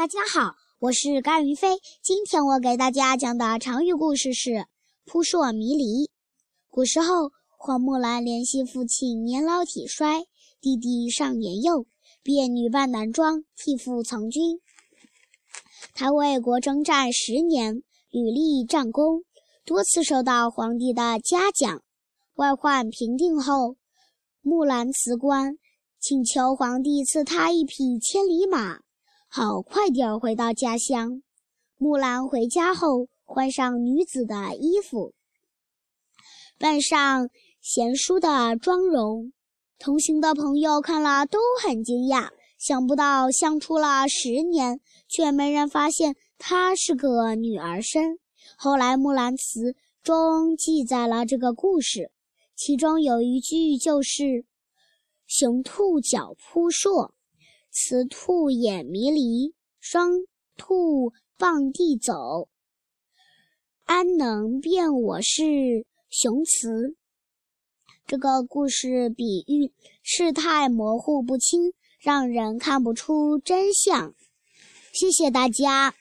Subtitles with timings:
[0.00, 1.76] 大家好，我是甘云飞。
[2.02, 4.64] 今天我给大家讲的成语故事是
[5.04, 6.08] “扑朔迷离”。
[6.72, 10.24] 古时候，花木兰怜惜父亲年老体衰，
[10.58, 11.84] 弟弟尚年幼，
[12.22, 14.62] 便女扮男装替父从军。
[15.92, 19.24] 他为国征战十年，屡立战功，
[19.66, 21.82] 多次受到皇帝的嘉奖。
[22.36, 23.76] 外患平定后，
[24.40, 25.58] 木兰辞官，
[26.00, 28.80] 请求皇帝赐他一匹千里马。
[29.32, 31.22] 好，快点回到家乡。
[31.76, 35.14] 木兰回家后，换上女子的衣服，
[36.58, 39.32] 扮上贤淑的妆容。
[39.78, 48.18] 同行的朋友看了都很惊讶，想不到相处了十年，却没人发现她是个女儿身。
[48.56, 49.72] 后来，《木兰辞》
[50.02, 52.10] 中记载了这个故事，
[52.56, 54.44] 其中有一句就是
[55.28, 57.14] “雄兔脚扑朔”。
[57.72, 60.10] 雌兔眼迷离，双
[60.56, 62.48] 兔傍地走，
[63.84, 66.96] 安能辨我是雄雌？
[68.06, 69.72] 这个故事比喻
[70.02, 74.14] 事态模糊不清，让人看不出真相。
[74.92, 75.94] 谢谢大家。